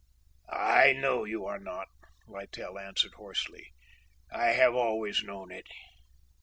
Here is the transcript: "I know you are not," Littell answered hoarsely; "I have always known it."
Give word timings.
"I 0.49 0.93
know 0.93 1.25
you 1.25 1.45
are 1.45 1.59
not," 1.59 1.87
Littell 2.25 2.79
answered 2.79 3.13
hoarsely; 3.17 3.71
"I 4.33 4.47
have 4.47 4.73
always 4.73 5.21
known 5.21 5.51
it." 5.51 5.67